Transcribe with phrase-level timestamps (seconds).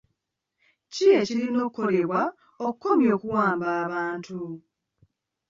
[0.93, 2.21] Ki ekirina okukolebwa
[2.65, 4.39] okukomya okuwamba abantu?